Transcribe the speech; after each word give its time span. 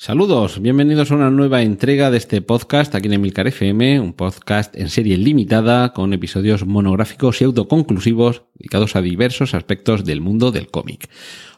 Saludos, 0.00 0.62
bienvenidos 0.62 1.10
a 1.10 1.16
una 1.16 1.28
nueva 1.28 1.62
entrega 1.62 2.12
de 2.12 2.18
este 2.18 2.40
podcast 2.40 2.94
aquí 2.94 3.08
en 3.08 3.14
Emilcar 3.14 3.48
FM, 3.48 3.98
un 3.98 4.12
podcast 4.12 4.76
en 4.76 4.90
serie 4.90 5.16
limitada 5.16 5.92
con 5.92 6.12
episodios 6.12 6.64
monográficos 6.64 7.40
y 7.40 7.44
autoconclusivos 7.44 8.44
dedicados 8.54 8.94
a 8.94 9.02
diversos 9.02 9.54
aspectos 9.54 10.04
del 10.04 10.20
mundo 10.20 10.52
del 10.52 10.70
cómic. 10.70 11.10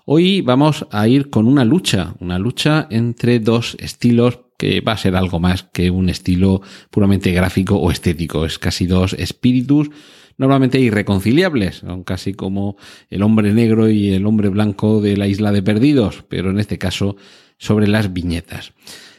Hoy 0.06 0.40
vamos 0.40 0.86
a 0.90 1.06
ir 1.06 1.28
con 1.28 1.46
una 1.46 1.66
lucha, 1.66 2.14
una 2.18 2.38
lucha 2.38 2.86
entre 2.88 3.40
dos 3.40 3.76
estilos 3.78 4.40
que 4.56 4.80
va 4.80 4.92
a 4.92 4.96
ser 4.96 5.16
algo 5.16 5.38
más 5.38 5.64
que 5.64 5.90
un 5.90 6.08
estilo 6.08 6.62
puramente 6.90 7.32
gráfico 7.32 7.76
o 7.76 7.90
estético. 7.90 8.46
Es 8.46 8.58
casi 8.58 8.86
dos 8.86 9.12
espíritus 9.12 9.90
normalmente 10.38 10.80
irreconciliables, 10.80 11.76
son 11.76 12.04
casi 12.04 12.32
como 12.32 12.78
el 13.10 13.22
hombre 13.22 13.52
negro 13.52 13.90
y 13.90 14.14
el 14.14 14.24
hombre 14.24 14.48
blanco 14.48 15.02
de 15.02 15.18
la 15.18 15.28
isla 15.28 15.52
de 15.52 15.62
perdidos, 15.62 16.24
pero 16.30 16.48
en 16.48 16.58
este 16.58 16.78
caso 16.78 17.16
sobre 17.60 17.86
las 17.86 18.12
viñetas. 18.12 18.72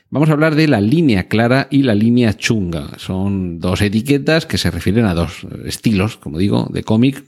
Vamos 0.10 0.30
a 0.30 0.34
hablar 0.34 0.56
de 0.56 0.68
la 0.68 0.82
línea 0.82 1.30
clara 1.30 1.70
y 1.72 1.84
la 1.84 1.96
línea 1.96 2.36
chunga. 2.36 2.98
Son 2.98 3.60
dos 3.60 3.82
etiquetas 3.82 4.46
que 4.46 4.58
se 4.58 4.70
refieren 4.70 5.06
a 5.06 5.14
dos 5.14 5.48
estilos, 5.64 6.18
como 6.18 6.38
digo, 6.38 6.68
de 6.70 6.84
cómic, 6.84 7.24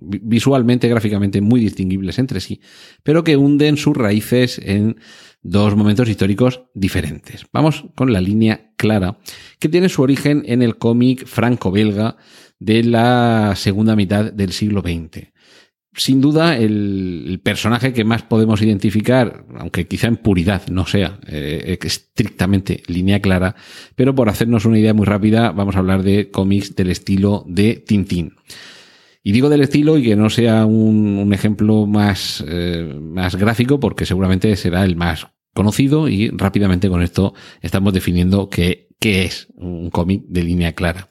visualmente, 0.00 0.88
gráficamente 0.88 1.40
muy 1.40 1.60
distinguibles 1.60 2.18
entre 2.18 2.40
sí, 2.40 2.60
pero 3.04 3.22
que 3.22 3.36
hunden 3.36 3.76
sus 3.76 3.96
raíces 3.96 4.60
en 4.64 4.96
dos 5.42 5.76
momentos 5.76 6.08
históricos 6.08 6.64
diferentes. 6.74 7.46
Vamos 7.52 7.84
con 7.94 8.12
la 8.12 8.20
línea 8.20 8.72
clara, 8.76 9.18
que 9.60 9.68
tiene 9.68 9.88
su 9.88 10.02
origen 10.02 10.42
en 10.46 10.62
el 10.62 10.78
cómic 10.78 11.26
franco-belga 11.26 12.16
de 12.58 12.82
la 12.82 13.52
segunda 13.54 13.94
mitad 13.94 14.32
del 14.32 14.50
siglo 14.50 14.80
XX 14.80 15.29
sin 15.94 16.20
duda 16.20 16.56
el, 16.56 17.40
personaje 17.42 17.92
que 17.92 18.04
más 18.04 18.22
podemos 18.22 18.62
identificar, 18.62 19.44
aunque 19.58 19.86
quizá 19.86 20.06
en 20.08 20.16
puridad 20.16 20.66
no 20.68 20.86
sea 20.86 21.18
eh, 21.26 21.78
estrictamente 21.82 22.82
línea 22.86 23.20
clara, 23.20 23.56
pero 23.96 24.14
por 24.14 24.28
hacernos 24.28 24.64
una 24.64 24.78
idea 24.78 24.94
muy 24.94 25.06
rápida 25.06 25.52
vamos 25.52 25.76
a 25.76 25.80
hablar 25.80 26.02
de 26.02 26.30
cómics 26.30 26.76
del 26.76 26.90
estilo 26.90 27.44
de 27.48 27.74
Tintín. 27.74 28.34
Y 29.22 29.32
digo 29.32 29.48
del 29.48 29.60
estilo 29.60 29.98
y 29.98 30.02
que 30.02 30.16
no 30.16 30.30
sea 30.30 30.64
un, 30.64 31.32
ejemplo 31.34 31.86
más, 31.86 32.42
eh, 32.46 32.98
más 33.00 33.36
gráfico 33.36 33.78
porque 33.78 34.06
seguramente 34.06 34.54
será 34.56 34.84
el 34.84 34.96
más 34.96 35.26
conocido 35.54 36.08
y 36.08 36.30
rápidamente 36.30 36.88
con 36.88 37.02
esto 37.02 37.34
estamos 37.60 37.92
definiendo 37.92 38.48
qué, 38.48 38.88
qué 38.98 39.24
es 39.24 39.48
un 39.56 39.90
cómic 39.90 40.22
de 40.28 40.44
línea 40.44 40.72
clara. 40.74 41.10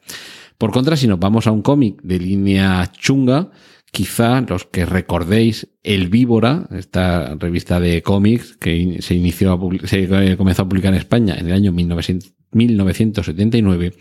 Por 0.58 0.72
contra, 0.72 0.98
si 0.98 1.08
nos 1.08 1.20
vamos 1.20 1.48
a 1.48 1.52
un 1.52 1.62
cómic 1.62 2.02
de 2.02 2.20
línea 2.20 2.92
chunga, 2.92 3.50
Quizá 3.92 4.42
los 4.42 4.66
que 4.66 4.86
recordéis 4.86 5.68
El 5.82 6.10
Víbora, 6.10 6.68
esta 6.72 7.34
revista 7.36 7.80
de 7.80 8.04
cómics 8.04 8.56
que 8.58 8.98
se 9.02 9.16
inició 9.16 9.54
a 9.54 9.60
se 9.88 10.04
eh, 10.04 10.38
comenzó 10.38 10.62
a 10.64 10.70
publicar 10.70 10.94
en 10.94 11.00
España 11.00 11.38
en 11.40 11.48
el 11.48 11.54
año 11.54 11.72
1979, 11.72 13.94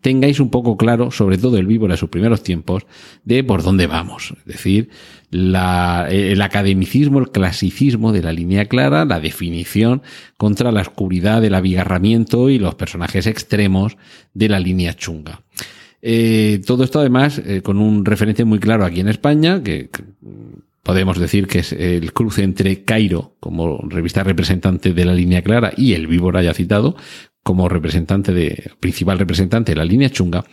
tengáis 0.00 0.40
un 0.40 0.50
poco 0.50 0.76
claro, 0.76 1.12
sobre 1.12 1.38
todo 1.38 1.58
El 1.58 1.66
Víbora 1.66 1.94
en 1.94 1.98
sus 1.98 2.08
primeros 2.08 2.42
tiempos, 2.42 2.86
de 3.24 3.44
por 3.44 3.62
dónde 3.62 3.86
vamos. 3.86 4.34
Es 4.38 4.46
decir, 4.46 4.88
la, 5.30 6.08
el 6.10 6.42
academicismo, 6.42 7.20
el 7.20 7.30
clasicismo 7.30 8.12
de 8.12 8.22
la 8.22 8.32
línea 8.32 8.64
clara, 8.66 9.04
la 9.04 9.20
definición 9.20 10.02
contra 10.36 10.72
la 10.72 10.80
oscuridad 10.80 11.40
del 11.40 11.54
abigarramiento 11.54 12.50
y 12.50 12.58
los 12.58 12.74
personajes 12.74 13.26
extremos 13.26 13.96
de 14.34 14.48
la 14.48 14.58
línea 14.58 14.94
chunga. 14.94 15.42
Eh, 16.02 16.60
todo 16.66 16.84
esto 16.84 17.00
además 17.00 17.38
eh, 17.38 17.62
con 17.62 17.78
un 17.78 18.04
referente 18.04 18.44
muy 18.44 18.58
claro 18.58 18.84
aquí 18.84 19.00
en 19.00 19.08
España, 19.08 19.62
que, 19.62 19.90
podemos 20.82 21.18
decir 21.18 21.48
que 21.48 21.60
es 21.60 21.72
el 21.72 22.12
cruce 22.12 22.44
entre 22.44 22.84
Cairo 22.84 23.34
como 23.40 23.78
revista 23.88 24.22
representante 24.22 24.92
de 24.92 25.04
la 25.04 25.14
línea 25.14 25.42
clara 25.42 25.72
y 25.76 25.94
el 25.94 26.06
Víbora 26.06 26.42
ya 26.42 26.54
citado 26.54 26.96
como 27.42 27.68
representante 27.68 28.32
de, 28.32 28.72
principal 28.80 29.20
representante 29.20 29.72
de 29.72 29.76
la 29.76 29.84
línea 29.84 30.10
chunga. 30.10 30.44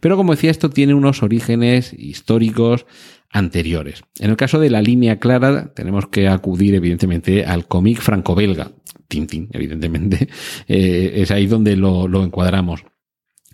Pero 0.00 0.18
como 0.18 0.32
decía, 0.32 0.50
esto 0.50 0.68
tiene 0.68 0.92
unos 0.92 1.22
orígenes 1.22 1.94
históricos 1.94 2.84
anteriores. 3.30 4.02
En 4.18 4.28
el 4.28 4.36
caso 4.36 4.60
de 4.60 4.68
la 4.68 4.82
línea 4.82 5.18
clara, 5.18 5.72
tenemos 5.74 6.08
que 6.08 6.28
acudir 6.28 6.74
evidentemente 6.74 7.46
al 7.46 7.66
cómic 7.66 8.00
franco-belga, 8.00 8.72
Tintín, 9.08 9.48
evidentemente, 9.52 10.28
eh, 10.68 11.12
es 11.16 11.30
ahí 11.30 11.46
donde 11.46 11.76
lo, 11.76 12.06
lo 12.06 12.22
encuadramos. 12.22 12.84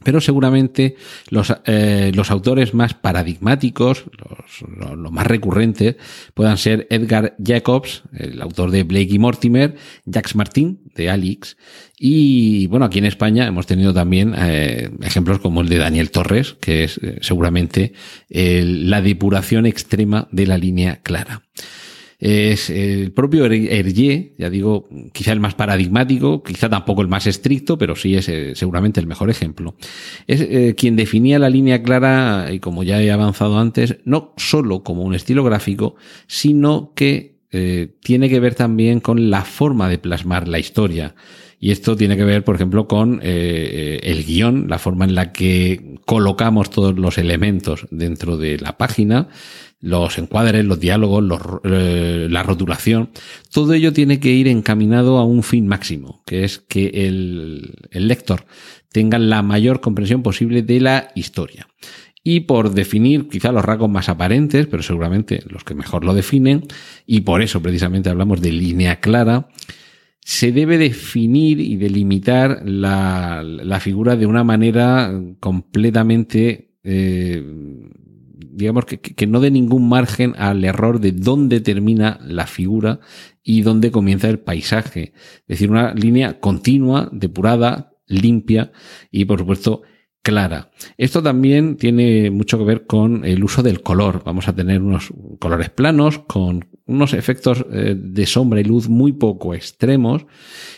Pero 0.09 0.23
seguramente 0.23 0.97
los, 1.29 1.53
eh, 1.67 2.13
los 2.15 2.31
autores 2.31 2.73
más 2.73 2.95
paradigmáticos, 2.95 4.07
los, 4.17 4.97
los, 4.97 5.13
más 5.13 5.27
recurrentes, 5.27 5.97
puedan 6.33 6.57
ser 6.57 6.87
Edgar 6.89 7.37
Jacobs, 7.45 8.05
el 8.17 8.41
autor 8.41 8.71
de 8.71 8.85
Blake 8.85 9.11
y 9.11 9.19
Mortimer, 9.19 9.75
Jacques 10.07 10.35
Martin, 10.35 10.81
de 10.95 11.11
Alix, 11.11 11.59
y 11.99 12.69
bueno, 12.69 12.87
aquí 12.87 13.01
en 13.01 13.05
España 13.05 13.47
hemos 13.47 13.67
tenido 13.67 13.93
también 13.93 14.35
eh, 14.35 14.89
ejemplos 15.03 15.41
como 15.41 15.61
el 15.61 15.69
de 15.69 15.77
Daniel 15.77 16.11
Torres, 16.11 16.57
que 16.59 16.85
es 16.85 16.97
eh, 17.03 17.19
seguramente 17.21 17.93
la 18.31 19.03
depuración 19.03 19.67
extrema 19.67 20.27
de 20.33 20.47
la 20.47 20.57
línea 20.57 21.03
clara 21.03 21.43
es 22.19 22.69
el 22.69 23.13
propio 23.13 23.47
Hergé, 23.47 24.35
ya 24.37 24.51
digo, 24.51 24.89
quizá 25.13 25.33
el 25.33 25.39
más 25.39 25.55
paradigmático, 25.55 26.43
quizá 26.43 26.69
tampoco 26.69 27.03
el 27.03 27.09
más 27.09 27.29
estricto, 27.29 27.79
pero 27.79 27.95
sí 27.95 28.17
es 28.17 28.29
eh, 28.29 28.57
seguramente 28.57 28.99
el 28.99 29.07
mejor 29.07 29.31
ejemplo. 29.31 29.77
Es 30.27 30.41
eh, 30.41 30.75
quien 30.77 30.97
definía 30.97 31.39
la 31.39 31.49
línea 31.49 31.81
clara, 31.81 32.49
y 32.53 32.59
como 32.59 32.83
ya 32.83 33.01
he 33.01 33.13
avanzado 33.13 33.59
antes, 33.59 33.99
no 34.05 34.35
solo 34.37 34.83
como 34.83 35.03
un 35.03 35.15
estilo 35.15 35.45
gráfico, 35.45 35.95
sino 36.27 36.93
que 36.97 37.39
eh, 37.53 37.95
tiene 38.03 38.29
que 38.29 38.41
ver 38.41 38.57
también 38.57 38.99
con 38.99 39.31
la 39.31 39.43
forma 39.43 39.89
de 39.89 39.99
plasmar 39.99 40.49
la 40.49 40.59
historia. 40.59 41.15
Y 41.61 41.71
esto 41.71 41.97
tiene 41.97 42.17
que 42.17 42.25
ver, 42.25 42.45
por 42.45 42.55
ejemplo, 42.55 42.87
con 42.87 43.21
el 43.21 44.25
guion, 44.25 44.69
la 44.69 44.79
forma 44.79 45.05
en 45.05 45.17
la 45.17 45.33
que 45.33 45.97
colocamos 46.05 46.71
todos 46.71 46.97
los 46.97 47.19
elementos 47.19 47.89
dentro 47.91 48.37
de 48.37 48.59
la 48.59 48.79
página, 48.79 49.29
los 49.81 50.19
encuadres, 50.19 50.65
los 50.65 50.81
diálogos, 50.81 51.25
eh, 51.65 52.27
la 52.31 52.43
rotulación, 52.43 53.11
todo 53.53 53.75
ello 53.75 53.93
tiene 53.93 54.19
que 54.19 54.31
ir 54.31 54.49
encaminado 54.49 55.19
a 55.19 55.25
un 55.25 55.43
fin 55.43 55.67
máximo, 55.67 56.23
que 56.27 56.45
es 56.45 56.59
que 56.59 57.07
el, 57.07 57.77
lector 57.93 58.47
tenga 58.91 59.19
la 59.19 59.43
mayor 59.43 59.81
comprensión 59.81 60.23
posible 60.23 60.63
de 60.63 60.81
la 60.81 61.11
historia. 61.15 61.69
Y 62.25 62.41
por 62.41 62.73
definir 62.73 63.29
quizá 63.29 63.53
los 63.53 63.65
rasgos 63.65 63.89
más 63.89 64.09
aparentes, 64.09 64.67
pero 64.67 64.83
seguramente 64.83 65.43
los 65.49 65.63
que 65.63 65.75
mejor 65.75 66.05
lo 66.05 66.13
definen, 66.13 66.65
y 67.07 67.21
por 67.21 67.43
eso 67.43 67.63
precisamente 67.63 68.11
hablamos 68.11 68.41
de 68.41 68.53
línea 68.53 69.01
clara, 69.01 69.49
se 70.21 70.53
debe 70.53 70.77
definir 70.77 71.61
y 71.61 71.77
delimitar 71.77 72.63
la, 72.65 73.43
la 73.43 73.81
figura 73.81 74.17
de 74.17 74.27
una 74.27 74.45
manera 74.45 75.11
completamente 75.41 76.69
eh, 76.83 77.43
digamos 78.39 78.85
que, 78.85 79.01
que, 79.01 79.27
no 79.27 79.41
dé 79.41 79.51
ningún 79.51 79.89
margen 79.89 80.35
al 80.39 80.65
error 80.65 81.01
de 81.01 81.13
dónde 81.13 81.61
termina 81.61 82.19
la 82.23 82.47
figura 82.47 83.01
y 83.43 83.63
dónde 83.63 83.91
comienza 83.91 84.29
el 84.29 84.39
paisaje. 84.39 85.13
Es 85.15 85.47
decir, 85.47 85.71
una 85.71 85.93
línea 85.95 86.41
continua, 86.41 87.09
depurada, 87.13 87.93
limpia 88.07 88.73
y 89.11 89.25
por 89.25 89.39
supuesto 89.41 89.83
clara. 90.23 90.71
Esto 90.99 91.23
también 91.23 91.77
tiene 91.77 92.31
mucho 92.31 92.59
que 92.59 92.65
ver 92.65 92.87
con 92.87 93.25
el 93.25 93.43
uso 93.43 93.63
del 93.63 93.83
color. 93.83 94.23
Vamos 94.25 94.49
a 94.49 94.55
tener 94.55 94.83
unos 94.83 95.13
colores 95.39 95.71
planos 95.71 96.19
con 96.19 96.69
unos 96.87 97.15
efectos 97.15 97.65
eh, 97.73 97.95
de 97.97 98.27
sombra 98.27 98.61
y 98.61 98.65
luz 98.65 98.89
muy 98.89 99.13
poco 99.13 99.55
extremos 99.55 100.27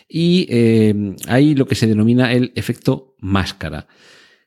y 0.09 0.47
eh, 0.51 1.17
hay 1.27 1.55
lo 1.55 1.67
que 1.67 1.75
se 1.75 1.87
denomina 1.87 2.33
el 2.33 2.53
efecto 2.55 3.17
máscara. 3.19 3.89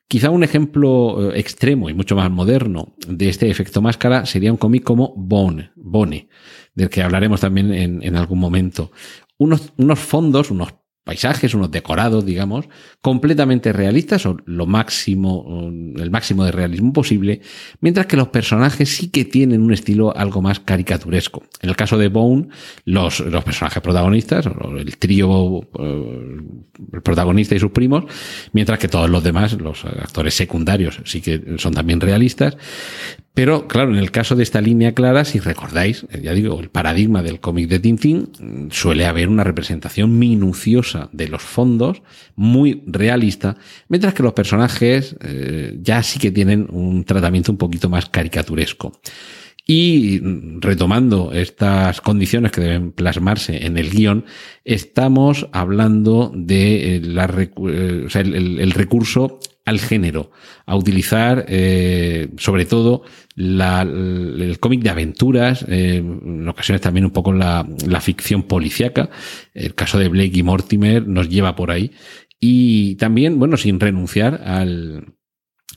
Quizá 0.06 0.30
un 0.30 0.44
ejemplo 0.44 1.32
eh, 1.32 1.40
extremo 1.40 1.88
y 1.88 1.94
mucho 1.94 2.14
más 2.14 2.30
moderno 2.30 2.94
de 3.08 3.28
este 3.28 3.50
efecto 3.50 3.80
máscara 3.80 4.26
sería 4.26 4.52
un 4.52 4.58
cómic 4.58 4.84
como 4.84 5.14
Bone, 5.16 5.72
Bone, 5.76 6.28
del 6.74 6.90
que 6.90 7.02
hablaremos 7.02 7.40
también 7.40 7.72
en, 7.72 8.02
en 8.02 8.16
algún 8.16 8.38
momento. 8.38 8.92
Unos, 9.38 9.72
unos 9.76 9.98
fondos, 9.98 10.50
unos 10.50 10.74
paisajes, 11.04 11.54
unos 11.54 11.70
decorados, 11.70 12.24
digamos, 12.24 12.66
completamente 13.02 13.72
realistas 13.72 14.24
o 14.26 14.38
lo 14.46 14.66
máximo, 14.66 15.70
el 15.96 16.10
máximo 16.10 16.44
de 16.44 16.52
realismo 16.52 16.92
posible, 16.92 17.42
mientras 17.80 18.06
que 18.06 18.16
los 18.16 18.28
personajes 18.28 18.88
sí 18.88 19.08
que 19.08 19.26
tienen 19.26 19.62
un 19.62 19.72
estilo 19.72 20.16
algo 20.16 20.40
más 20.40 20.60
caricaturesco. 20.60 21.42
En 21.60 21.68
el 21.68 21.76
caso 21.76 21.98
de 21.98 22.08
Bone, 22.08 22.48
los, 22.86 23.20
los 23.20 23.44
personajes 23.44 23.82
protagonistas, 23.82 24.46
el 24.46 24.96
trío 24.96 25.68
el 26.92 27.02
protagonista 27.02 27.54
y 27.54 27.60
sus 27.60 27.70
primos, 27.72 28.04
mientras 28.52 28.78
que 28.78 28.88
todos 28.88 29.10
los 29.10 29.22
demás, 29.22 29.52
los 29.60 29.84
actores 29.84 30.34
secundarios, 30.34 31.00
sí 31.04 31.20
que 31.20 31.56
son 31.58 31.74
también 31.74 32.00
realistas, 32.00 32.56
Pero, 33.34 33.66
claro, 33.66 33.90
en 33.90 33.98
el 33.98 34.12
caso 34.12 34.36
de 34.36 34.44
esta 34.44 34.60
línea 34.60 34.94
clara, 34.94 35.24
si 35.24 35.40
recordáis, 35.40 36.06
ya 36.22 36.32
digo, 36.34 36.60
el 36.60 36.70
paradigma 36.70 37.20
del 37.20 37.40
cómic 37.40 37.68
de 37.68 37.80
Tintín, 37.80 38.70
suele 38.70 39.06
haber 39.06 39.28
una 39.28 39.42
representación 39.42 40.20
minuciosa 40.20 40.93
de 41.12 41.28
los 41.28 41.42
fondos, 41.42 42.02
muy 42.36 42.82
realista, 42.86 43.56
mientras 43.88 44.14
que 44.14 44.22
los 44.22 44.32
personajes 44.32 45.16
eh, 45.20 45.78
ya 45.80 46.02
sí 46.02 46.18
que 46.18 46.30
tienen 46.30 46.66
un 46.70 47.04
tratamiento 47.04 47.52
un 47.52 47.58
poquito 47.58 47.88
más 47.88 48.06
caricaturesco. 48.06 48.92
Y 49.66 50.20
mm, 50.22 50.60
retomando 50.60 51.32
estas 51.32 52.00
condiciones 52.00 52.52
que 52.52 52.60
deben 52.60 52.92
plasmarse 52.92 53.66
en 53.66 53.78
el 53.78 53.90
guion, 53.90 54.24
estamos 54.64 55.48
hablando 55.52 56.30
de 56.34 56.96
eh, 56.96 57.00
la, 57.00 57.24
el 57.24 58.70
recurso 58.72 59.40
al 59.64 59.80
género, 59.80 60.30
a 60.66 60.76
utilizar 60.76 61.46
eh, 61.48 62.28
sobre 62.36 62.66
todo 62.66 63.02
la, 63.34 63.82
el 63.82 64.58
cómic 64.60 64.82
de 64.82 64.90
aventuras, 64.90 65.64
eh, 65.68 65.96
en 65.96 66.46
ocasiones 66.48 66.82
también 66.82 67.06
un 67.06 67.12
poco 67.12 67.32
la, 67.32 67.66
la 67.86 68.00
ficción 68.00 68.42
policíaca. 68.42 69.08
El 69.54 69.74
caso 69.74 69.98
de 69.98 70.08
Blake 70.08 70.38
y 70.38 70.42
Mortimer 70.42 71.06
nos 71.06 71.28
lleva 71.28 71.56
por 71.56 71.70
ahí. 71.70 71.92
Y 72.38 72.96
también, 72.96 73.38
bueno, 73.38 73.56
sin 73.56 73.80
renunciar 73.80 74.42
al, 74.44 75.14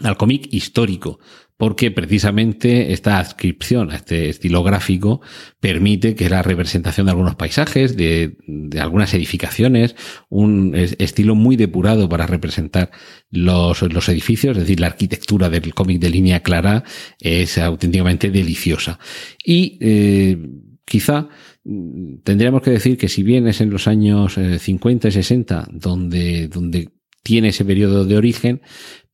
al 0.02 0.18
cómic 0.18 0.48
histórico, 0.52 1.20
porque 1.58 1.90
precisamente 1.90 2.94
esta 2.94 3.18
adscripción 3.18 3.92
a 3.92 3.96
este 3.96 4.30
estilo 4.30 4.64
gráfico 4.64 5.22
permite 5.60 6.14
que 6.16 6.30
la 6.30 6.44
representación 6.44 7.08
de 7.08 7.12
algunos 7.12 7.36
paisajes, 7.36 7.98
de, 7.98 8.38
de 8.46 8.80
algunas 8.80 9.14
edificaciones, 9.16 9.96
un 10.30 10.76
estilo 10.76 11.34
muy 11.34 11.56
depurado 11.56 12.08
para 12.08 12.28
representar 12.28 12.92
los, 13.32 13.82
los 13.82 14.08
edificios, 14.10 14.56
es 14.56 14.64
decir, 14.64 14.80
la 14.80 14.88
arquitectura 14.88 15.50
del 15.50 15.74
cómic 15.74 16.00
de 16.00 16.12
línea 16.12 16.42
clara 16.42 16.84
es 17.20 17.58
auténticamente 17.58 18.30
deliciosa. 18.30 19.00
Y 19.44 19.80
eh, 19.82 20.38
quizá 20.86 21.28
mm, 21.64 22.18
tendríamos 22.24 22.62
que 22.62 22.72
decir 22.72 22.98
que 22.98 23.10
si 23.10 23.24
bien 23.24 23.48
es 23.48 23.62
en 23.62 23.72
los 23.72 23.88
años 23.88 24.36
50 24.60 25.08
eh, 25.08 25.10
y 25.10 25.12
60 25.12 25.68
donde, 25.72 26.48
donde 26.50 26.90
tiene 27.24 27.50
ese 27.50 27.66
periodo 27.66 28.06
de 28.06 28.16
origen, 28.16 28.62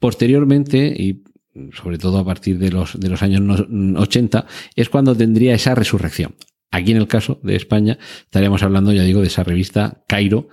posteriormente, 0.03 0.87
y 0.87 1.23
sobre 1.71 1.97
todo 1.97 2.17
a 2.17 2.25
partir 2.25 2.59
de 2.59 2.69
los, 2.69 2.99
de 2.99 3.07
los 3.07 3.23
años 3.23 3.65
80, 3.95 4.45
es 4.75 4.89
cuando 4.89 5.15
tendría 5.15 5.55
esa 5.55 5.75
resurrección. 5.75 6.35
Aquí 6.71 6.91
en 6.91 6.97
el 6.97 7.07
caso 7.07 7.39
de 7.41 7.55
España 7.55 7.97
estaríamos 8.25 8.63
hablando, 8.63 8.91
ya 8.91 9.03
digo, 9.03 9.21
de 9.21 9.27
esa 9.27 9.45
revista 9.45 10.03
Cairo, 10.09 10.49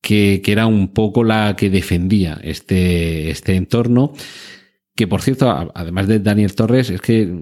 que, 0.00 0.40
que 0.42 0.50
era 0.50 0.66
un 0.66 0.88
poco 0.88 1.22
la 1.22 1.54
que 1.54 1.70
defendía 1.70 2.40
este, 2.42 3.30
este 3.30 3.54
entorno 3.54 4.14
que 4.98 5.06
por 5.06 5.22
cierto, 5.22 5.70
además 5.76 6.08
de 6.08 6.18
Daniel 6.18 6.56
Torres, 6.56 6.90
es 6.90 7.00
que 7.00 7.32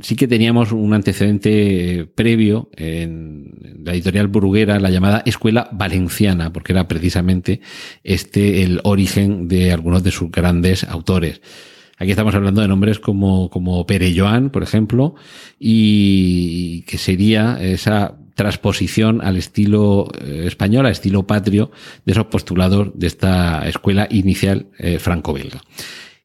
sí 0.00 0.14
que 0.14 0.28
teníamos 0.28 0.70
un 0.70 0.94
antecedente 0.94 2.08
previo 2.14 2.70
en 2.76 3.50
la 3.84 3.94
editorial 3.94 4.28
Bruguera, 4.28 4.78
la 4.78 4.90
llamada 4.90 5.24
Escuela 5.26 5.68
Valenciana, 5.72 6.52
porque 6.52 6.72
era 6.72 6.86
precisamente 6.86 7.62
este 8.04 8.62
el 8.62 8.80
origen 8.84 9.48
de 9.48 9.72
algunos 9.72 10.04
de 10.04 10.12
sus 10.12 10.30
grandes 10.30 10.84
autores. 10.84 11.40
Aquí 11.98 12.12
estamos 12.12 12.32
hablando 12.36 12.60
de 12.60 12.68
nombres 12.68 13.00
como, 13.00 13.50
como 13.50 13.84
Pere 13.86 14.14
Joan, 14.16 14.50
por 14.50 14.62
ejemplo, 14.62 15.16
y 15.58 16.82
que 16.82 16.96
sería 16.96 17.58
esa 17.60 18.14
transposición 18.36 19.20
al 19.20 19.36
estilo 19.36 20.06
eh, 20.16 20.44
español, 20.46 20.86
al 20.86 20.92
estilo 20.92 21.26
patrio 21.26 21.72
de 22.06 22.12
esos 22.12 22.26
postulados 22.26 22.92
de 22.94 23.08
esta 23.08 23.66
escuela 23.66 24.06
inicial 24.08 24.68
eh, 24.78 25.00
franco-belga. 25.00 25.60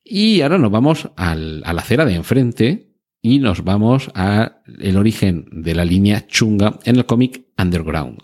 Y 0.07 0.41
ahora 0.41 0.59
nos 0.59 0.69
vamos 0.69 1.09
al, 1.17 1.63
a 1.65 1.73
la 1.73 1.81
acera 1.81 2.05
de 2.05 2.13
enfrente 2.13 2.95
y 3.23 3.39
nos 3.39 3.63
vamos 3.63 4.11
al 4.13 4.61
origen 4.95 5.47
de 5.51 5.73
la 5.73 5.83
línea 5.83 6.27
chunga 6.27 6.77
en 6.83 6.97
el 6.97 7.07
cómic 7.07 7.47
Underground, 7.57 8.19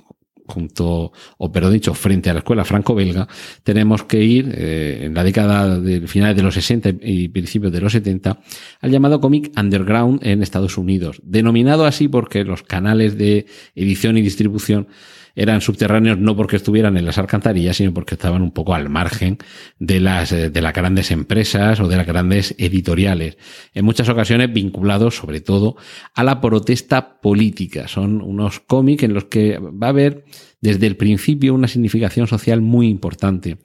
junto, 0.46 1.12
o 1.40 1.52
pero 1.52 1.72
dicho, 1.72 1.96
frente 1.96 2.30
a 2.30 2.34
la 2.34 2.40
escuela 2.40 2.66
franco-belga, 2.66 3.28
tenemos 3.64 4.04
que 4.04 4.24
ir 4.24 4.54
eh, 4.56 5.06
en 5.06 5.16
la 5.16 5.24
década 5.24 5.80
del 5.80 6.08
final 6.08 6.36
de 6.36 6.44
los 6.44 6.54
60 6.54 6.90
y 7.02 7.30
principios 7.30 7.72
de 7.72 7.82
los 7.82 7.94
70 7.94 8.42
al 8.80 8.92
llamado 8.92 9.20
cómic 9.20 9.52
underground 9.58 10.20
en 10.24 10.44
Estados 10.44 10.78
Unidos, 10.78 11.20
denominado 11.24 11.86
así 11.86 12.08
porque 12.08 12.44
los 12.44 12.62
canales 12.62 13.18
de 13.18 13.48
edición 13.74 14.20
y 14.20 14.22
distribución 14.22 14.88
eran 15.36 15.62
subterráneos 15.62 16.18
no 16.18 16.36
porque 16.36 16.56
estuvieran 16.56 16.98
en 16.98 17.06
las 17.06 17.18
alcantarillas, 17.18 17.78
sino 17.78 17.94
porque 17.94 18.16
estaban 18.16 18.42
un 18.42 18.52
poco 18.52 18.74
al 18.74 18.90
margen 18.90 19.38
de 19.80 20.00
las, 20.00 20.32
eh, 20.32 20.50
de 20.50 20.62
las 20.62 20.74
grandes 20.74 21.12
empresas 21.12 21.80
o 21.80 21.88
de 21.88 21.98
las 21.98 22.08
grandes 22.08 22.56
editoriales. 22.58 23.38
En 23.74 23.86
muchas 23.86 24.10
ocasiones 24.10 24.52
vinculados 24.52 25.16
sobre 25.16 25.42
todo 25.42 25.76
a 26.14 26.24
la 26.24 26.42
protesta 26.42 27.20
política. 27.22 27.88
Son 27.88 28.22
unos 28.22 28.60
cómics 28.60 29.04
en 29.04 29.14
los 29.14 29.26
que 29.26 29.58
va 29.60 29.88
a 29.88 29.92
haber 29.92 30.26
desde 30.62 30.86
el 30.88 30.96
principio 30.96 31.56
una 31.56 31.68
significación 31.68 32.28
social 32.28 32.62
muy 32.62 32.88
importante. 32.88 33.58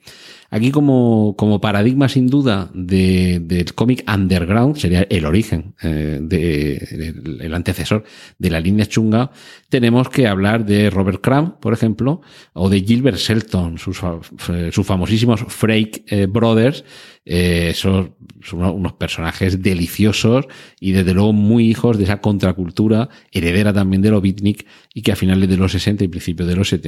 Aquí 0.49 0.71
como, 0.71 1.35
como 1.37 1.59
paradigma 1.59 2.07
sin 2.07 2.27
duda 2.27 2.71
de, 2.73 3.39
del 3.41 3.73
cómic 3.73 4.03
underground, 4.11 4.77
sería 4.77 5.05
el 5.09 5.25
origen, 5.25 5.75
eh, 5.83 6.19
de, 6.21 7.13
el 7.41 7.53
antecesor 7.53 8.05
de 8.39 8.49
la 8.49 8.61
línea 8.61 8.85
chunga, 8.85 9.31
tenemos 9.69 10.09
que 10.09 10.25
hablar 10.25 10.65
de 10.65 10.89
Robert 10.89 11.19
Crumb, 11.21 11.59
por 11.59 11.73
ejemplo, 11.73 12.21
o 12.53 12.69
de 12.69 12.79
Gilbert 12.81 13.17
Shelton, 13.17 13.77
sus, 13.77 13.99
sus 14.71 14.87
famosísimos 14.87 15.41
Frake 15.49 16.05
eh, 16.07 16.27
Brothers, 16.27 16.85
eh, 17.25 17.73
son, 17.75 18.15
son, 18.41 18.61
unos 18.61 18.93
personajes 18.93 19.61
deliciosos 19.61 20.45
y 20.79 20.93
desde 20.93 21.13
luego 21.13 21.33
muy 21.33 21.69
hijos 21.69 21.97
de 21.97 22.05
esa 22.05 22.21
contracultura 22.21 23.09
heredera 23.33 23.73
también 23.73 24.01
de 24.01 24.11
lo 24.11 24.21
beatnik 24.21 24.65
y 24.93 25.01
que 25.01 25.11
a 25.11 25.17
finales 25.17 25.49
de 25.49 25.57
los 25.57 25.73
60 25.73 26.05
y 26.05 26.07
principios 26.07 26.47
de 26.47 26.55
los 26.55 26.69
70 26.69 26.86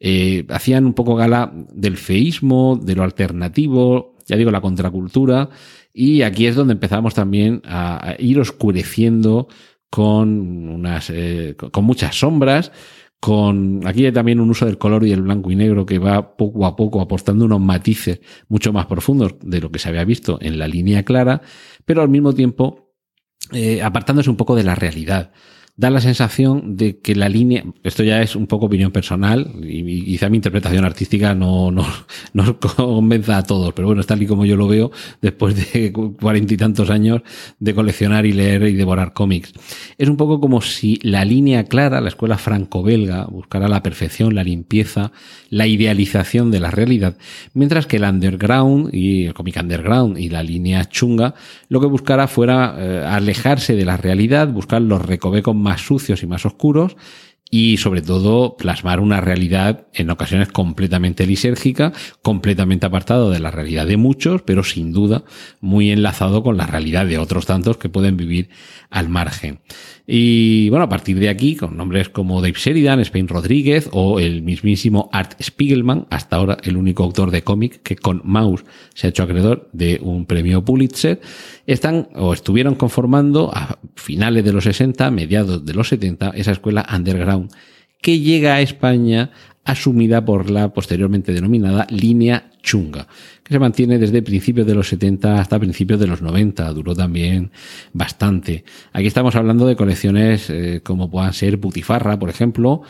eh, 0.00 0.46
hacían 0.48 0.86
un 0.86 0.94
poco 0.94 1.16
gala 1.16 1.52
del 1.72 1.96
feísmo, 1.96 2.78
de 2.82 2.94
lo 2.94 3.02
alternativo, 3.02 4.16
ya 4.26 4.36
digo, 4.36 4.50
la 4.50 4.60
contracultura 4.60 5.50
y 5.92 6.22
aquí 6.22 6.46
es 6.46 6.56
donde 6.56 6.72
empezamos 6.72 7.14
también 7.14 7.62
a, 7.64 8.16
ir 8.18 8.40
oscureciendo 8.40 9.48
con 9.88 10.68
unas, 10.68 11.08
eh, 11.10 11.54
con 11.56 11.84
muchas 11.84 12.18
sombras, 12.18 12.72
con 13.20 13.80
aquí 13.86 14.04
hay 14.04 14.12
también 14.12 14.40
un 14.40 14.50
uso 14.50 14.66
del 14.66 14.76
color 14.76 15.06
y 15.06 15.12
el 15.12 15.22
blanco 15.22 15.50
y 15.50 15.56
negro 15.56 15.86
que 15.86 15.98
va 15.98 16.36
poco 16.36 16.66
a 16.66 16.76
poco 16.76 17.00
aportando 17.00 17.44
unos 17.44 17.60
matices 17.60 18.20
mucho 18.48 18.72
más 18.72 18.86
profundos 18.86 19.36
de 19.40 19.60
lo 19.60 19.70
que 19.70 19.78
se 19.78 19.88
había 19.88 20.04
visto 20.04 20.36
en 20.42 20.58
la 20.58 20.68
línea 20.68 21.04
clara, 21.04 21.40
pero 21.84 22.02
al 22.02 22.08
mismo 22.08 22.34
tiempo 22.34 22.92
eh, 23.52 23.82
apartándose 23.82 24.28
un 24.28 24.36
poco 24.36 24.56
de 24.56 24.64
la 24.64 24.74
realidad 24.74 25.32
da 25.76 25.90
la 25.90 26.00
sensación 26.00 26.76
de 26.76 27.00
que 27.00 27.16
la 27.16 27.28
línea, 27.28 27.64
esto 27.82 28.04
ya 28.04 28.22
es 28.22 28.36
un 28.36 28.46
poco 28.46 28.66
opinión 28.66 28.92
personal 28.92 29.50
y 29.60 30.04
quizá 30.04 30.28
mi 30.28 30.36
interpretación 30.36 30.84
artística 30.84 31.34
no, 31.34 31.72
no, 31.72 31.84
no 32.32 32.58
convenza 32.60 33.38
a 33.38 33.42
todos, 33.42 33.72
pero 33.72 33.88
bueno, 33.88 34.00
es 34.00 34.06
tal 34.06 34.22
y 34.22 34.26
como 34.26 34.44
yo 34.44 34.56
lo 34.56 34.68
veo 34.68 34.92
después 35.20 35.56
de 35.72 35.92
cuarenta 35.92 36.54
y 36.54 36.56
tantos 36.56 36.90
años 36.90 37.22
de 37.58 37.74
coleccionar 37.74 38.24
y 38.24 38.32
leer 38.32 38.62
y 38.68 38.74
devorar 38.74 39.12
cómics. 39.12 39.52
Es 39.98 40.08
un 40.08 40.16
poco 40.16 40.40
como 40.40 40.60
si 40.60 41.00
la 41.02 41.24
línea 41.24 41.64
clara, 41.64 42.00
la 42.00 42.08
escuela 42.08 42.38
franco-belga, 42.38 43.26
buscara 43.26 43.66
la 43.66 43.82
perfección, 43.82 44.34
la 44.36 44.44
limpieza, 44.44 45.10
la 45.50 45.66
idealización 45.66 46.52
de 46.52 46.60
la 46.60 46.70
realidad, 46.70 47.16
mientras 47.52 47.86
que 47.86 47.96
el 47.96 48.04
underground 48.04 48.94
y 48.94 49.26
el 49.26 49.34
cómic 49.34 49.56
underground 49.60 50.18
y 50.18 50.28
la 50.28 50.44
línea 50.44 50.84
chunga 50.84 51.34
lo 51.68 51.80
que 51.80 51.86
buscara 51.86 52.28
fuera 52.28 52.76
eh, 52.78 53.04
alejarse 53.04 53.74
de 53.74 53.84
la 53.84 53.96
realidad, 53.96 54.48
buscar 54.48 54.80
los 54.80 55.04
recovecos 55.04 55.56
más 55.64 55.80
sucios 55.80 56.22
y 56.22 56.26
más 56.26 56.46
oscuros 56.46 56.96
y 57.56 57.76
sobre 57.76 58.02
todo 58.02 58.56
plasmar 58.56 58.98
una 58.98 59.20
realidad 59.20 59.86
en 59.94 60.10
ocasiones 60.10 60.48
completamente 60.48 61.24
lisérgica, 61.24 61.92
completamente 62.20 62.84
apartado 62.84 63.30
de 63.30 63.38
la 63.38 63.52
realidad 63.52 63.86
de 63.86 63.96
muchos, 63.96 64.42
pero 64.42 64.64
sin 64.64 64.92
duda 64.92 65.22
muy 65.60 65.92
enlazado 65.92 66.42
con 66.42 66.56
la 66.56 66.66
realidad 66.66 67.06
de 67.06 67.18
otros 67.18 67.46
tantos 67.46 67.76
que 67.76 67.88
pueden 67.88 68.16
vivir 68.16 68.48
al 68.90 69.08
margen. 69.08 69.60
Y 70.04 70.68
bueno, 70.68 70.84
a 70.84 70.88
partir 70.88 71.18
de 71.18 71.28
aquí, 71.28 71.54
con 71.54 71.76
nombres 71.76 72.08
como 72.08 72.42
Dave 72.42 72.56
Sheridan, 72.56 73.00
Spain 73.00 73.28
Rodríguez 73.28 73.88
o 73.92 74.18
el 74.18 74.42
mismísimo 74.42 75.08
Art 75.12 75.40
Spiegelman, 75.40 76.06
hasta 76.10 76.36
ahora 76.36 76.58
el 76.64 76.76
único 76.76 77.04
autor 77.04 77.30
de 77.30 77.42
cómic 77.42 77.82
que 77.82 77.96
con 77.96 78.20
Mouse 78.24 78.64
se 78.94 79.06
ha 79.06 79.10
hecho 79.10 79.22
acreedor 79.22 79.70
de 79.72 80.00
un 80.02 80.26
premio 80.26 80.64
Pulitzer, 80.64 81.20
están 81.66 82.08
o 82.16 82.34
estuvieron 82.34 82.74
conformando 82.74 83.50
a 83.54 83.78
finales 83.94 84.44
de 84.44 84.52
los 84.52 84.64
60, 84.64 85.10
mediados 85.10 85.64
de 85.64 85.72
los 85.72 85.88
70, 85.88 86.30
esa 86.30 86.50
escuela 86.50 86.84
underground 86.92 87.43
que 88.00 88.20
llega 88.20 88.54
a 88.54 88.60
España 88.60 89.30
asumida 89.64 90.24
por 90.24 90.50
la 90.50 90.72
posteriormente 90.72 91.32
denominada 91.32 91.86
línea 91.88 92.50
chunga, 92.62 93.06
que 93.42 93.54
se 93.54 93.58
mantiene 93.58 93.98
desde 93.98 94.22
principios 94.22 94.66
de 94.66 94.74
los 94.74 94.88
70 94.88 95.40
hasta 95.40 95.58
principios 95.58 95.98
de 96.00 96.06
los 96.06 96.22
90, 96.22 96.70
duró 96.72 96.94
también 96.94 97.50
bastante. 97.92 98.64
Aquí 98.92 99.06
estamos 99.06 99.34
hablando 99.36 99.66
de 99.66 99.76
colecciones 99.76 100.50
eh, 100.50 100.80
como 100.82 101.10
puedan 101.10 101.32
ser 101.32 101.56
Butifarra, 101.56 102.18
por 102.18 102.28
ejemplo, 102.28 102.82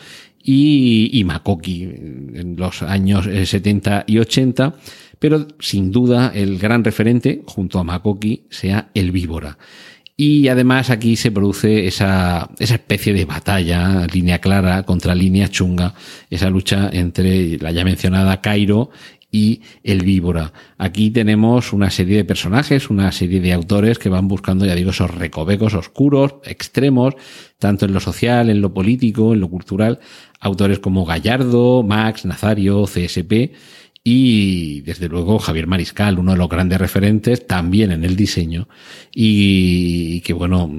y, 0.43 1.09
y 1.13 1.23
Makoki 1.23 1.83
en 1.83 2.55
los 2.57 2.83
años 2.83 3.25
70 3.25 3.99
eh, 3.99 4.03
y 4.07 4.19
80, 4.19 4.75
pero 5.17 5.47
sin 5.59 5.91
duda 5.91 6.31
el 6.33 6.59
gran 6.59 6.83
referente 6.83 7.41
junto 7.45 7.79
a 7.79 7.83
Makoki 7.83 8.43
sea 8.49 8.89
el 8.93 9.11
Víbora. 9.11 9.57
Y 10.17 10.47
además 10.47 10.89
aquí 10.89 11.17
se 11.17 11.29
produce 11.29 11.87
esa, 11.87 12.49
esa 12.59 12.75
especie 12.75 13.13
de 13.13 13.25
batalla, 13.25 14.07
línea 14.07 14.39
clara 14.39 14.83
contra 14.83 15.13
línea 15.13 15.49
chunga, 15.49 15.93
esa 16.29 16.49
lucha 16.49 16.89
entre 16.93 17.57
la 17.57 17.71
ya 17.71 17.83
mencionada 17.83 18.39
Cairo 18.39 18.91
y 19.29 19.61
el 19.83 20.05
víbora. 20.05 20.53
Aquí 20.77 21.11
tenemos 21.11 21.73
una 21.73 21.89
serie 21.89 22.15
de 22.15 22.23
personajes, 22.23 22.89
una 22.89 23.11
serie 23.11 23.41
de 23.41 23.51
autores 23.51 23.99
que 23.99 24.07
van 24.07 24.29
buscando, 24.29 24.65
ya 24.65 24.75
digo, 24.75 24.91
esos 24.91 25.13
recovecos 25.13 25.73
oscuros, 25.73 26.35
extremos, 26.45 27.15
tanto 27.59 27.85
en 27.85 27.91
lo 27.91 27.99
social, 27.99 28.49
en 28.49 28.61
lo 28.61 28.73
político, 28.73 29.33
en 29.33 29.41
lo 29.41 29.49
cultural. 29.49 29.99
Autores 30.39 30.79
como 30.79 31.03
Gallardo, 31.03 31.83
Max, 31.83 32.23
Nazario, 32.23 32.85
CSP 32.85 33.51
y 34.07 34.81
desde 34.81 35.09
luego 35.09 35.39
Javier 35.39 35.65
Mariscal, 35.65 36.19
uno 36.19 36.33
de 36.33 36.37
los 36.37 36.47
grandes 36.47 36.79
referentes 36.79 37.47
también 37.47 37.91
en 37.91 38.03
el 38.03 38.15
diseño. 38.15 38.69
Y 39.11 40.21
que 40.21 40.31
bueno, 40.31 40.71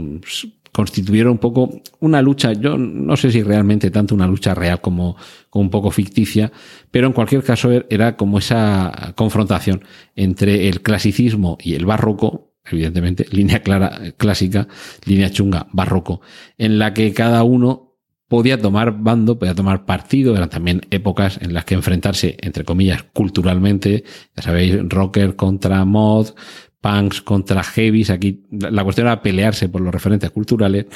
constituyeron 0.71 1.33
un 1.33 1.38
poco 1.38 1.83
una 1.99 2.23
lucha, 2.23 2.52
yo 2.52 2.78
no 2.78 3.16
sé 3.16 3.33
si 3.33 3.42
realmente 3.42 3.90
tanto 3.90 4.14
una 4.14 4.28
lucha 4.28 4.54
real 4.54 4.80
como, 4.80 5.16
como, 5.50 5.64
un 5.64 5.71
poco 5.71 5.90
ficticia, 5.90 6.52
pero 6.92 7.09
en 7.09 7.14
cualquier 7.14 7.42
caso 7.42 7.73
er, 7.73 7.85
era 7.90 8.16
como 8.16 8.38
esa 8.38 9.12
confrontación 9.16 9.83
entre 10.14 10.68
el 10.68 10.83
clasicismo 10.83 11.59
y 11.61 11.75
el 11.75 11.85
barroco, 11.85 12.52
evidentemente, 12.64 13.26
línea 13.33 13.61
clara, 13.61 14.14
clásica, 14.16 14.68
línea 15.04 15.30
chunga, 15.30 15.66
barroco, 15.73 16.21
en 16.59 16.78
la 16.78 16.95
que 16.95 17.12
cada 17.12 17.42
uno 17.42 17.86
podía 18.28 18.61
tomar 18.61 19.02
bando, 19.02 19.38
podía 19.38 19.54
tomar 19.54 19.85
partido, 19.85 20.37
eran 20.37 20.50
también 20.50 20.83
épocas 20.90 21.38
en 21.40 21.54
las 21.54 21.64
que 21.64 21.75
enfrentarse, 21.75 22.37
entre 22.40 22.64
comillas, 22.64 23.04
culturalmente, 23.12 24.04
ya 24.37 24.42
sabéis, 24.42 24.76
rocker 24.88 25.37
contra 25.37 25.85
mod, 25.85 26.30
punks 26.80 27.23
contra 27.23 27.62
heavies, 27.62 28.11
aquí 28.11 28.42
la 28.50 28.85
cuestión 28.85 29.06
era 29.06 29.23
pelearse 29.23 29.68
por 29.68 29.80
los 29.80 29.92
referentes 29.92 30.30
culturales, 30.30 30.87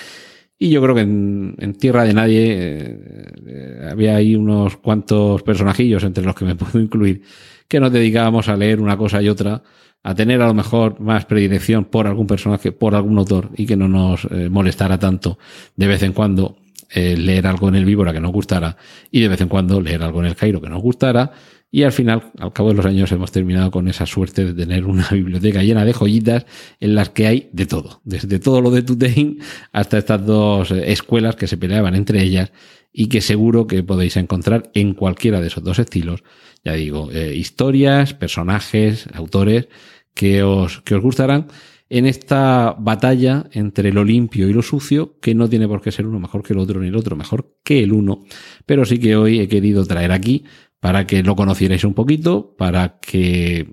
y 0.63 0.71
yo 0.71 0.83
creo 0.83 0.95
que 0.95 1.01
en, 1.01 1.77
Tierra 1.79 2.05
de 2.05 2.13
Nadie 2.13 2.57
eh, 2.59 3.89
había 3.91 4.17
ahí 4.17 4.37
unos 4.37 4.77
cuantos 4.77 5.43
personajillos 5.43 6.05
entre 6.05 6.23
los 6.23 6.35
que 6.35 6.45
me 6.45 6.55
puedo 6.57 6.79
incluir, 6.81 7.23
que 7.67 7.81
nos 7.81 7.93
dedicábamos 7.93 8.49
a 8.49 8.57
leer 8.57 8.81
una 8.81 8.97
cosa 8.97 9.23
y 9.23 9.29
otra, 9.29 9.63
a 10.03 10.15
tener 10.15 10.43
a 10.43 10.47
lo 10.47 10.55
mejor 10.55 11.01
más 11.01 11.25
predilección 11.25 11.85
por 11.85 12.07
algún 12.07 12.27
personaje, 12.27 12.73
por 12.73 12.95
algún 12.95 13.17
autor, 13.19 13.51
y 13.57 13.67
que 13.67 13.77
no 13.77 13.89
nos 13.89 14.27
eh, 14.27 14.49
molestara 14.51 14.99
tanto 14.99 15.39
de 15.77 15.87
vez 15.87 16.03
en 16.03 16.13
cuando 16.13 16.59
eh, 16.93 17.17
leer 17.17 17.47
algo 17.47 17.69
en 17.69 17.77
el 17.77 17.85
Víbora 17.85 18.13
que 18.13 18.21
nos 18.21 18.33
gustara 18.33 18.77
y 19.11 19.21
de 19.21 19.29
vez 19.29 19.41
en 19.41 19.49
cuando 19.49 19.81
leer 19.81 20.03
algo 20.03 20.21
en 20.21 20.27
el 20.27 20.37
Cairo 20.37 20.61
que 20.61 20.69
nos 20.69 20.83
gustara. 20.83 21.33
Y 21.73 21.85
al 21.85 21.93
final, 21.93 22.33
al 22.39 22.53
cabo 22.53 22.71
de 22.71 22.75
los 22.75 22.87
años, 22.87 23.13
hemos 23.13 23.31
terminado 23.31 23.71
con 23.71 23.87
esa 23.87 24.05
suerte 24.05 24.45
de 24.45 24.55
tener 24.55 24.87
una 24.87 25.09
biblioteca 25.13 25.63
llena 25.63 25.85
de 25.85 25.93
joyitas 25.93 26.47
en 26.81 26.95
las 26.97 27.11
que 27.11 27.27
hay 27.27 27.49
de 27.53 27.67
todo, 27.67 28.01
desde 28.05 28.41
todo 28.41 28.61
lo 28.61 28.71
de 28.73 28.83
Tutein 28.83 29.39
hasta 29.73 29.99
estas 29.99 30.27
dos 30.27 30.73
eh, 30.73 30.91
escuelas 30.91 31.37
que 31.37 31.47
se 31.47 31.57
peleaban 31.57 31.95
entre 31.95 32.23
ellas 32.23 32.51
y 32.93 33.09
que 33.09 33.21
seguro 33.21 33.69
que 33.69 33.85
podéis 33.85 34.17
encontrar 34.17 34.71
en 34.75 34.95
cualquiera 34.95 35.41
de 35.41 35.47
esos 35.47 35.63
dos 35.63 35.79
estilos. 35.79 36.25
Ya 36.65 36.73
digo, 36.73 37.11
eh, 37.13 37.35
historias, 37.37 38.15
personajes, 38.15 39.07
autores 39.15 39.69
que 40.13 40.43
os, 40.43 40.81
que 40.81 40.97
os 40.97 41.03
gustarán 41.03 41.47
en 41.91 42.07
esta 42.07 42.77
batalla 42.79 43.47
entre 43.51 43.93
lo 43.93 44.05
limpio 44.05 44.49
y 44.49 44.53
lo 44.53 44.63
sucio, 44.63 45.19
que 45.21 45.35
no 45.35 45.49
tiene 45.49 45.67
por 45.67 45.83
qué 45.83 45.91
ser 45.91 46.07
uno 46.07 46.21
mejor 46.21 46.45
que 46.45 46.53
el 46.53 46.61
otro 46.61 46.81
ni 46.81 46.89
el 46.89 46.97
otro 46.97 47.17
mejor 47.17 47.57
que 47.65 47.83
el 47.83 47.93
uno, 47.93 48.21
pero 48.65 48.85
sí 48.85 48.99
que 48.99 49.17
hoy 49.17 49.41
he 49.41 49.49
querido 49.49 49.85
traer 49.85 50.13
aquí 50.13 50.45
para 50.79 51.07
que 51.07 51.25
lo 51.25 51.35
conocierais 51.35 51.85
un 51.85 51.95
poquito, 51.95 52.55
para 52.57 53.01
que 53.01 53.69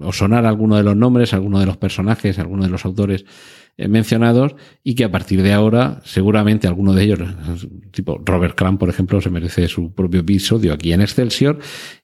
os 0.00 0.18
sonara 0.18 0.48
alguno 0.48 0.76
de 0.76 0.82
los 0.82 0.96
nombres, 0.96 1.32
alguno 1.32 1.60
de 1.60 1.66
los 1.66 1.76
personajes, 1.76 2.40
alguno 2.40 2.64
de 2.64 2.70
los 2.70 2.84
autores 2.84 3.24
eh, 3.76 3.86
mencionados 3.86 4.56
y 4.82 4.94
que 4.94 5.04
a 5.04 5.10
partir 5.12 5.40
de 5.42 5.52
ahora 5.52 6.00
seguramente 6.04 6.66
alguno 6.66 6.92
de 6.92 7.04
ellos, 7.04 7.20
tipo 7.92 8.20
Robert 8.24 8.56
Crumb, 8.56 8.78
por 8.78 8.88
ejemplo, 8.88 9.20
se 9.20 9.30
merece 9.30 9.68
su 9.68 9.94
propio 9.94 10.20
episodio 10.20 10.72
aquí 10.72 10.92
en 10.92 11.02
Excelsior 11.02 11.60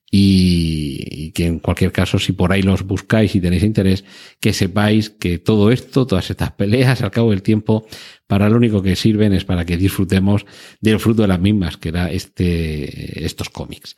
y, 0.09 1.31
que 1.31 1.45
en 1.45 1.59
cualquier 1.59 1.91
caso, 1.91 2.17
si 2.17 2.31
por 2.31 2.51
ahí 2.51 2.61
los 2.61 2.83
buscáis 2.83 3.35
y 3.35 3.41
tenéis 3.41 3.63
interés, 3.63 4.05
que 4.39 4.53
sepáis 4.53 5.09
que 5.09 5.37
todo 5.37 5.71
esto, 5.71 6.07
todas 6.07 6.29
estas 6.29 6.51
peleas 6.51 7.01
al 7.01 7.11
cabo 7.11 7.31
del 7.31 7.41
tiempo, 7.41 7.85
para 8.25 8.49
lo 8.49 8.57
único 8.57 8.81
que 8.81 8.95
sirven 8.95 9.33
es 9.33 9.45
para 9.45 9.65
que 9.65 9.77
disfrutemos 9.77 10.45
del 10.81 10.99
fruto 10.99 11.23
de 11.23 11.27
las 11.27 11.39
mismas, 11.39 11.77
que 11.77 11.89
era 11.89 12.11
este, 12.11 13.25
estos 13.25 13.49
cómics. 13.49 13.97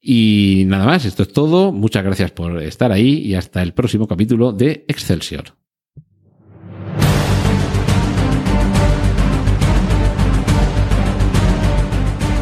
Y 0.00 0.64
nada 0.66 0.86
más, 0.86 1.04
esto 1.04 1.22
es 1.22 1.32
todo. 1.32 1.70
Muchas 1.70 2.02
gracias 2.02 2.32
por 2.32 2.60
estar 2.62 2.90
ahí 2.90 3.20
y 3.20 3.34
hasta 3.34 3.62
el 3.62 3.72
próximo 3.72 4.08
capítulo 4.08 4.52
de 4.52 4.84
Excelsior. 4.88 5.61